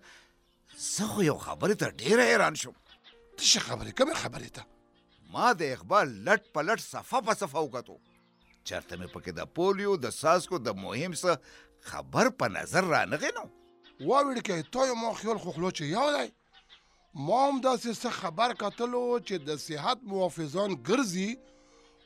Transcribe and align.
زه 0.95 1.05
خو 1.15 1.21
یو 1.31 1.37
خبرې 1.47 1.75
ته 1.81 1.87
ډېر 2.03 2.19
حیران 2.29 2.55
شوم 2.63 2.77
ته 2.87 2.93
څه 3.53 3.61
خبرې 3.69 3.93
کومې 3.99 4.21
خبرې 4.23 4.51
ته 4.57 4.63
ما 5.33 5.47
د 5.61 5.63
اخبار 5.77 6.05
لټ 6.29 6.41
په 6.55 6.61
لټ 6.69 6.81
صفه 6.93 7.19
په 7.27 7.33
صفه 7.41 7.61
وکتو 7.65 7.97
چرته 8.69 8.93
مې 8.99 9.09
پکې 9.17 9.33
د 9.35 9.41
پولیو 9.59 9.93
د 10.05 10.07
ساسکو 10.21 10.57
د 10.67 10.69
مهم 10.85 11.13
څه 11.23 11.33
خبر 11.91 12.27
په 12.41 12.47
نظر 12.57 12.85
را 12.95 13.03
نغې 13.13 13.31
نو 13.41 13.45
واوړ 14.09 14.37
کې 14.47 14.57
ته 14.77 14.81
یو 14.93 14.97
مو 15.03 15.09
خیال 15.21 15.39
خو 15.45 15.51
خلو 15.59 15.71
چې 15.79 15.85
یو 15.97 16.09
دی 16.17 16.29
ما 17.27 17.41
هم 17.49 17.57
داسې 17.69 17.91
څه 18.03 18.11
خبر 18.23 18.51
کتلو 18.65 19.05
چې 19.27 19.37
د 19.49 19.51
صحت 19.67 19.99
محافظان 20.15 20.71
ګرځي 20.89 21.31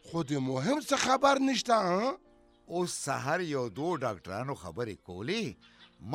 خو 0.09 0.19
د 0.31 0.33
مهم 0.50 0.78
څه 0.88 0.97
خبر 1.06 1.34
نشته 1.48 1.77
او 2.72 2.78
سحر 3.05 3.41
یو 3.55 3.64
دو 3.78 3.88
ډاکټرانو 4.05 4.55
خبرې 4.62 4.97
کولې 5.09 5.44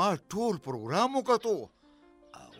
ما 0.02 0.10
ټول 0.34 0.56
پروګرام 0.68 1.10
وکړو 1.20 1.60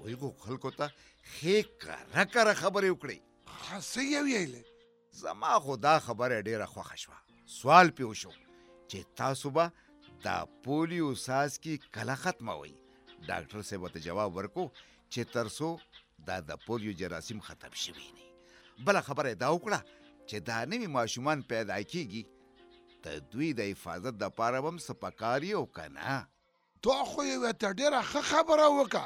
ویغو 0.04 0.30
خلکو 0.46 0.72
ته 0.78 0.86
خې 1.32 1.58
کار 1.84 2.26
کار 2.34 2.48
خبرې 2.64 2.90
وکړي 2.94 3.18
خاصه 3.56 4.02
یې 4.12 4.22
ویلې 4.28 4.64
زما 5.22 5.54
خدا 5.66 5.94
خبره 6.08 6.42
ډیره 6.50 6.66
خوښه 6.74 6.98
شوه 7.04 7.18
سوال 7.60 7.88
پیو 8.00 8.12
شو 8.22 8.32
چې 8.92 9.00
تاسو 9.20 9.48
به 9.56 9.66
دا 10.26 10.38
پولیو 10.64 11.10
ساس 11.26 11.54
کی 11.64 11.74
کله 11.96 12.16
ختموي 12.24 12.74
ډاکټر 13.30 13.60
صاحب 13.70 13.84
ته 13.94 14.00
جواب 14.08 14.30
ورکو 14.36 14.66
چې 15.12 15.22
ترسو 15.36 15.70
دا 16.28 16.38
د 16.50 16.52
پولیو 16.66 16.92
جراثیم 17.00 17.40
ختم 17.48 17.74
شوي 17.84 18.08
نه 18.18 18.26
بل 18.86 18.96
خبره 19.08 19.30
دا 19.36 19.50
وکړه 19.56 19.80
چې 20.30 20.36
دا 20.50 20.58
نوی 20.72 20.88
ماشومان 20.98 21.40
پیدا 21.52 21.78
کیږي 21.92 22.24
ته 23.04 23.12
دوی 23.32 23.50
د 23.56 23.60
حفاظت 23.74 24.16
د 24.20 24.26
پاره 24.38 24.60
هم 24.68 24.78
سپکاری 24.88 25.52
وکنه 25.58 26.18
تو 26.84 26.98
خو 27.10 27.22
یو 27.32 27.52
ته 27.62 27.70
ډیره 27.80 28.00
خبره 28.32 28.68
وکړه 28.78 29.06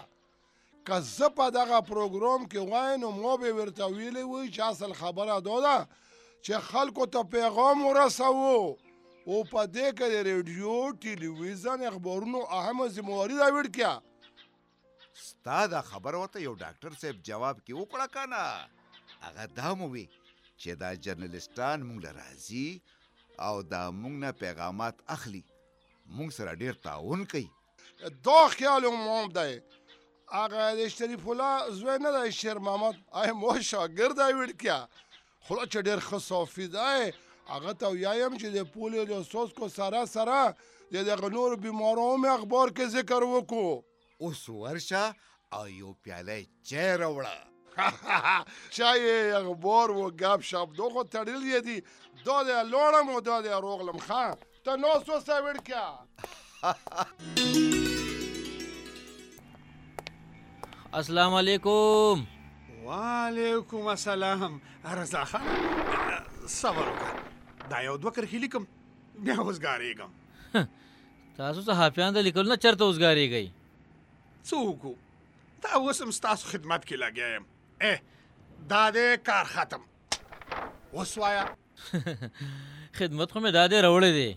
که 0.88 0.95
زه 1.17 1.27
په 1.38 1.45
دغه 1.57 1.77
پروګرام 1.91 2.41
کې 2.51 2.57
وای 2.71 2.91
نو 3.01 3.09
مو 3.23 3.33
به 3.41 3.49
ورته 3.59 3.85
ویلې 3.89 4.23
وي 4.27 4.45
چې 4.53 4.61
اصل 4.71 4.91
خبره 5.01 5.35
دا 5.47 5.57
ده 5.66 5.77
چې 6.45 6.55
خلکو 6.71 7.03
ته 7.13 7.19
پیغام 7.35 7.77
ورسوو 7.85 8.57
او 9.29 9.38
په 9.53 9.61
دې 9.75 9.88
کې 9.97 10.07
د 10.13 10.16
ریډیو 10.29 10.75
ټلویزیون 11.03 11.79
اخبارونو 11.91 12.39
اهم 12.59 12.79
ځمواري 12.95 13.35
دا 13.43 13.47
ویډ 13.55 13.67
کیا 13.77 13.93
ستا 15.27 15.59
دا 15.73 15.81
خبر 15.91 16.13
ورته 16.17 16.38
یو 16.41 16.55
ډاکټر 16.63 16.91
صاحب 17.03 17.17
جواب 17.31 17.55
کې 17.66 17.73
وکړه 17.75 18.07
کنه 18.16 18.43
هغه 19.25 19.43
دا 19.61 19.69
مو 19.79 19.88
وی 19.93 20.05
چې 20.61 20.69
دا 20.81 20.89
جرنالستان 21.05 21.77
مونږ 21.89 21.99
لرازي 22.07 22.67
او 23.47 23.55
دا 23.73 23.83
مونږ 24.01 24.16
نه 24.25 24.31
پیغامات 24.43 24.95
اخلي 25.16 25.43
مونږ 26.17 26.29
سره 26.39 26.59
ډیر 26.63 26.73
تعاون 26.85 27.22
کوي 27.31 27.49
دا 28.25 28.39
خیال 28.55 28.83
مو 29.01 29.13
هم 29.19 29.27
دی 29.38 29.51
هغه 30.31 30.63
د 30.79 30.81
شریف 30.95 31.23
الله 31.28 31.56
زوی 31.78 31.97
نه 32.03 32.11
دی 32.23 32.31
شیر 32.39 32.57
محمد 32.66 32.95
آی 33.19 33.31
مو 33.41 33.53
شاګرد 33.72 34.17
دی 34.19 34.34
وړکیا 34.38 34.78
خو 35.45 35.56
چې 35.66 35.81
ډیر 35.88 36.00
ښه 36.07 36.19
صافي 36.28 36.67
دی 36.67 37.13
هغه 37.51 37.73
ته 37.79 37.88
وایم 37.91 38.38
چې 38.41 38.47
د 38.57 38.63
پولیو 38.73 39.06
د 39.11 39.23
سوسکو 39.31 39.67
سره 39.78 40.03
سره 40.13 40.39
د 40.94 41.07
دغه 41.09 41.29
نور 41.38 41.56
بیمارو 41.66 42.07
مې 42.22 42.29
اخبار 42.38 42.67
کې 42.75 42.91
ذکر 42.97 43.28
وکړو 43.29 43.72
اوس 44.28 44.44
ورشه 44.50 45.03
او 45.56 45.63
یو 45.81 45.94
پیاله 46.06 46.40
چای 46.69 46.90
راوړه 46.97 47.53
چای 48.69 49.34
اخبار 49.41 49.91
و 49.95 50.09
غاب 50.22 50.41
شپ 50.50 50.75
دوه 50.79 51.03
تړلې 51.03 51.59
دي 51.66 51.84
دا 52.25 52.38
د 52.50 52.63
لوړم 52.72 53.09
او 53.16 53.22
دا 53.29 53.41
د 53.47 53.61
روغلم 53.67 53.97
خان 53.97 54.38
ته 54.66 54.75
نو 54.85 54.91
سوسه 55.09 55.41
وړکیا 55.45 55.85
السلام 60.99 61.33
علیکم 61.33 62.23
وعلیکم 62.87 63.87
السلام 63.91 64.57
رضا 64.97 65.23
خان 65.29 65.45
صبر 66.55 66.87
وکړه 66.89 67.69
دا 67.71 67.77
یو 67.85 67.95
دوه 68.03 68.11
کرښې 68.17 68.41
لیکم 68.43 68.65
بیا 68.65 69.37
وزګارېږم 69.47 70.67
تاسو 71.39 71.63
صحافیان 71.69 72.13
د 72.17 72.25
لیکلو 72.27 72.51
نه 72.51 72.57
چېرته 72.65 72.89
وزګارېږئ 72.89 74.43
څه 74.49 74.65
وکړو 74.67 74.93
دا 75.63 75.81
اوس 75.81 76.01
هم 76.05 76.13
ستاسو 76.17 76.49
خدمت 76.51 76.85
کې 76.85 77.01
لګیا 77.05 77.31
یم 77.31 77.49
ا 77.85 78.67
دا 78.75 78.83
دې 78.99 79.17
کار 79.31 79.49
ختم 79.55 79.89
اوس 80.99 81.15
وایه 81.23 81.47
خدمت 81.47 83.33
خو 83.37 83.39
مې 83.39 83.55
دا 83.59 83.67
دې 83.71 83.83
راوړی 83.87 84.11
دی 84.19 84.29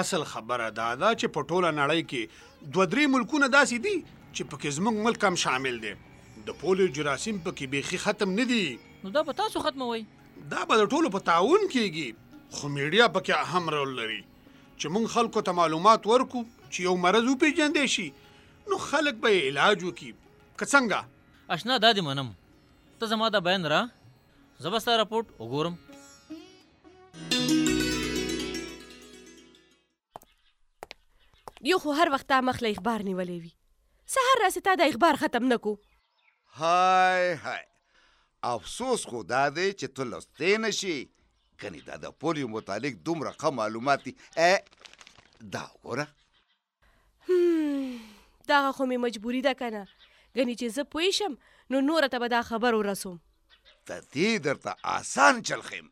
اصل 0.02 0.24
خبره 0.34 0.68
دا 0.80 0.90
ده 1.02 1.10
چې 1.20 1.28
په 1.38 1.42
ټوله 1.52 1.70
نړۍ 1.82 2.02
کې 2.12 2.70
دوه 2.74 2.86
درې 2.94 3.08
ملکونه 3.16 3.48
داسې 3.58 3.78
دي 3.86 3.96
چې 4.36 4.42
پکې 4.54 4.74
زموږ 4.78 4.96
ملک 5.08 5.24
هم 5.30 5.36
شامل 5.46 5.82
دی 5.86 5.94
د 6.50 6.58
پولیو 6.62 6.94
جراثیم 7.00 7.42
پکې 7.48 7.66
بیخي 7.74 7.98
ختم 8.06 8.30
نه 8.42 8.46
دي 8.54 8.62
نو 9.04 9.10
دا 9.18 9.24
به 9.30 9.34
تاسو 9.42 9.64
ختموي 9.66 10.06
دا 10.54 10.66
به 10.70 10.78
د 10.82 10.86
ټولو 10.94 11.10
په 11.16 11.20
تعاون 11.32 11.68
کېږي 11.74 12.10
خو 12.56 12.70
میډیا 12.78 13.06
پکې 13.16 13.34
اهم 13.40 13.70
رول 13.78 13.96
لري 14.02 14.22
چې 14.24 14.86
مونږ 14.96 15.14
خلکو 15.18 15.46
ته 15.50 15.58
معلومات 15.62 16.08
ورکو 16.14 16.46
چې 16.52 16.80
یو 16.90 16.96
مرض 17.08 17.28
وپیژندې 17.32 17.86
شي 17.96 18.08
نو 18.70 18.78
خلک 18.90 19.22
به 19.26 19.30
علاج 19.50 19.84
وکړي 19.84 20.58
که 20.62 20.66
څنګه 20.74 21.04
اشنا 21.54 21.76
دا 21.82 21.90
دې 21.98 22.04
منم 22.06 22.30
ته 23.00 23.08
زما 23.10 23.28
دا 23.34 23.40
بیان 23.48 23.66
را 23.72 23.80
زه 24.66 24.70
به 24.76 24.80
ستا 24.84 24.94
راپورټ 25.00 25.42
وګورم 25.42 25.76
یو 31.72 31.78
خو 31.84 31.94
هر 32.00 32.12
وخت 32.14 32.28
تا 32.34 32.40
مخ 32.48 32.62
له 32.66 32.72
اخبار 32.78 33.06
نیولې 33.10 33.38
وي 33.44 33.52
سهار 34.16 34.42
راسه 34.46 34.64
تا 34.70 34.74
د 34.82 34.90
اخبار 34.94 35.20
ختم 35.26 35.46
نکو 35.52 35.76
هاي 36.64 37.30
هاي 37.46 37.64
افسوس 38.54 39.06
خو 39.12 39.24
دا 39.34 39.44
دی 39.60 39.68
چې 39.74 39.96
ته 40.00 40.10
لستې 40.10 40.60
نشي 40.66 40.96
کني 41.66 41.84
دا 41.92 42.00
د 42.08 42.18
پولیو 42.26 42.52
متعلق 42.56 43.00
دومره 43.12 43.36
ښه 43.38 43.54
معلومات 43.62 44.08
دي 44.10 44.16
ا 44.48 45.54
دا 45.58 45.66
وګوره 45.70 46.08
دا 47.30 48.58
خو 48.80 48.90
مې 48.90 49.06
مجبوری 49.08 49.46
ده 49.50 49.54
کنه 49.62 49.86
غني 50.38 50.56
چې 50.62 50.68
زه 50.76 50.84
پوي 50.94 51.10
شم 51.18 51.34
نو 51.74 51.78
نور 51.90 52.06
ته 52.14 52.18
به 52.24 52.28
دا 52.36 52.40
خبر 52.50 52.78
ورسوم 52.78 53.20
ته 53.88 53.96
دې 54.16 54.32
درته 54.48 54.72
آسان 54.98 55.40
چلخم 55.50 55.86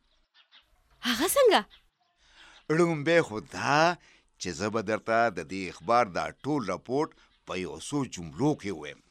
هغه 1.07 1.27
څنګه 1.35 2.79
لومبه 2.79 3.17
خدا 3.29 3.77
چې 3.99 4.49
زه 4.59 4.67
به 4.77 4.81
درته 4.91 5.19
د 5.37 5.39
دې 5.53 5.61
اخبار 5.75 6.05
دا 6.17 6.25
ټول 6.47 6.61
راپورټ 6.73 7.23
په 7.47 7.59
یو 7.63 7.77
څو 7.89 8.03
جملو 8.17 8.51
کې 8.61 8.71
وایم 8.79 9.01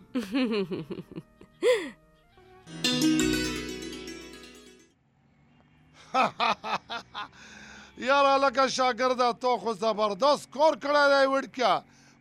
یاره 7.98 8.36
لکه 8.38 8.66
شاګرده 8.78 9.30
تو 9.42 9.52
خو 9.62 9.72
زبردست 9.84 10.46
کور 10.58 10.74
کړی 10.84 11.04
دی 11.14 11.26
وړکیه 11.34 11.74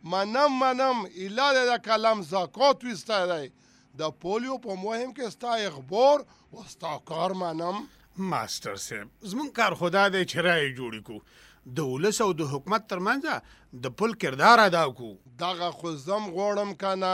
منم 0.03 0.59
منم 0.59 1.05
الا 1.17 1.53
د 1.53 1.81
کلم 1.85 2.21
زکات 2.29 2.83
وستای 2.85 3.49
د 3.99 4.09
پولیو 4.21 4.57
په 4.65 4.75
مهم 4.81 5.13
کې 5.13 5.31
ستا 5.35 5.53
اخبار 5.69 6.23
او 6.51 6.63
ستا 6.73 6.91
کار 7.11 7.35
منم 7.43 7.81
ماستر 8.33 8.75
صاحب 8.85 9.25
زمون 9.31 9.49
کار 9.59 9.75
خدا 9.81 10.03
دې 10.13 10.29
چرای 10.35 10.71
جوړی 10.79 11.01
کو 11.09 11.73
د 11.79 11.91
ولس 11.93 12.21
او 12.27 12.29
د 12.41 12.51
حکومت 12.53 12.87
ترمنځ 12.93 13.79
د 13.85 13.95
پل 14.01 14.13
کردار 14.25 14.63
ادا 14.65 14.85
کو 15.01 15.09
دغه 15.43 15.71
خو 15.79 15.93
زم 16.05 16.29
غوړم 16.37 16.73
کنه 16.83 17.13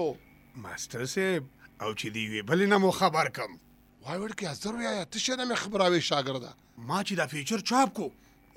ماستر 0.68 1.06
صاحب 1.16 1.65
او 1.82 1.90
چې 2.00 2.08
دی 2.14 2.26
وی 2.30 2.42
بل 2.50 2.60
نه 2.72 2.78
مو 2.84 2.92
خبر 3.02 3.28
کم 3.36 3.52
وای 4.04 4.20
ورکه 4.20 4.44
ازر 4.54 4.76
وای 4.76 5.06
ته 5.12 5.20
شه 5.24 5.34
نه 5.38 5.56
خبراوي 5.64 6.02
شاګردا 6.10 6.52
ما 6.88 6.98
چې 7.08 7.12
دا 7.20 7.26
فیچر 7.32 7.58
چاپ 7.70 7.90
کو 7.98 8.08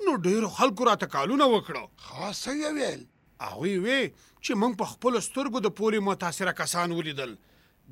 نو 0.05 0.11
ډیر 0.25 0.41
خلکو 0.57 0.85
را 0.89 0.95
تکالونه 1.03 1.43
وکړه 1.53 1.83
خاص 2.05 2.43
یې 2.59 2.69
ویل 2.77 3.01
هغه 3.45 3.79
وی 3.85 4.01
چې 4.43 4.51
موږ 4.61 4.73
په 4.81 4.85
خپل 4.91 5.13
سترګو 5.27 5.59
د 5.61 5.67
پولی 5.77 5.99
متاثر 6.07 6.51
کسان 6.61 6.89
ولیدل 6.91 7.31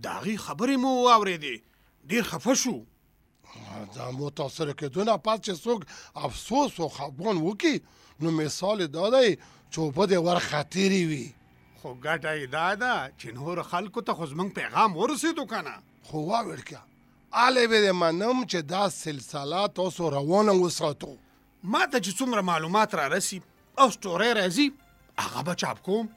داغي 0.08 0.36
خبرې 0.46 0.76
مو 0.84 0.92
واورېدې 1.06 1.56
ډیر 2.10 2.24
خفه 2.32 2.54
شو 2.62 2.78
دا 3.96 4.06
متاثر 4.22 4.70
کېدونه 4.80 5.18
پات 5.26 5.40
چې 5.48 5.54
څوک 5.66 5.80
افسوس 6.26 6.72
او 6.80 6.88
خپګان 6.96 7.38
وکي 7.42 7.76
نو 8.22 8.28
مثال 8.42 8.80
دا 8.98 9.06
دی 9.16 9.30
چې 9.72 9.80
په 9.98 10.04
دې 10.10 10.14
ور 10.26 10.40
خطرې 10.50 11.04
وي 11.10 11.28
خو 11.88 11.94
ګټه 12.06 12.32
یې 12.40 12.48
دا 12.56 12.68
ده 12.84 12.94
چې 13.22 13.28
نور 13.38 13.58
خلکو 13.72 14.02
ته 14.08 14.12
خو 14.16 14.26
زمونږ 14.32 14.52
پیغام 14.60 14.96
ورسېدو 15.02 15.44
که 15.52 15.60
نه 15.68 15.74
خو 16.08 16.24
واویل 16.30 16.62
کیا 16.70 16.80
آلې 17.44 17.70
به 17.74 17.78
دې 17.86 17.94
منم 18.00 18.40
چې 18.52 18.60
دا 18.72 18.82
سلسله 18.96 19.62
تاسو 19.78 20.10
روانه 20.16 20.56
وساتو 20.64 21.12
ما 21.76 21.84
ته 21.92 22.02
چې 22.06 22.18
څومره 22.20 22.44
معلومات 22.50 22.96
را 23.02 23.06
رسی 23.14 23.40
او 23.40 23.88
سټوری 23.96 24.32
راځي 24.40 24.68
هغه 25.22 25.46
به 25.52 25.56
چاپ 25.64 25.82
کوم 25.88 26.12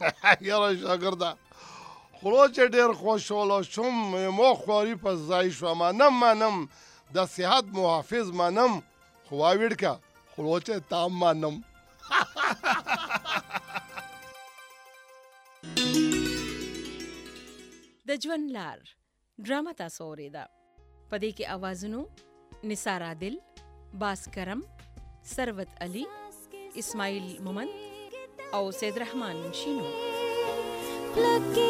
یاره 0.50 0.72
شاګرده 0.86 1.30
خو 2.20 2.34
چې 2.54 2.72
ډیر 2.76 2.96
خوشاله 3.02 3.60
شوم 3.74 4.00
مو 4.38 4.48
خواري 4.64 4.94
په 5.04 5.16
ځای 5.28 5.50
شو 5.58 5.74
منم 5.82 6.18
منم 6.24 6.64
د 7.18 7.30
صحت 7.34 7.74
محافظ 7.80 8.32
منم 8.42 8.80
خو 9.28 9.44
واوړ 9.44 9.80
کا 9.84 9.94
خو 10.34 10.60
چې 10.68 10.90
تام 10.94 11.22
منم 11.24 11.62
د 18.08 18.16
ژوند 18.22 18.46
لار 18.56 18.78
ډرامه 19.44 19.72
تاسو 19.80 20.02
اوریدا 20.08 20.40
پدې 21.10 21.30
کې 21.36 21.44
आवाजونو 21.54 22.00
نثار 22.72 23.00
عادل 23.08 23.34
باسکرم 24.04 24.60
ثروت 25.34 25.70
علي 25.88 26.04
اسماعیل 26.84 27.26
مومند 27.48 27.72
او 28.60 28.62
سید 28.84 28.94
رحمان 29.06 29.36
شینو 29.64 29.86
پلکې 31.18 31.68